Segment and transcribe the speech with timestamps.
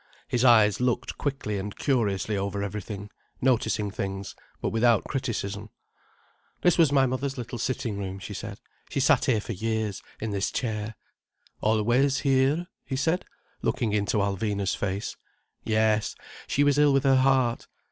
[0.27, 5.69] His eyes looked quickly and curiously over everything, noticing things, but without criticism.
[6.63, 8.59] "This was my mother's little sitting room," she said.
[8.89, 10.95] "She sat here for years, in this chair."
[11.61, 13.25] "Always here?" he said,
[13.61, 15.17] looking into Alvina's face.
[15.63, 16.15] "Yes.
[16.47, 17.67] She was ill with her heart.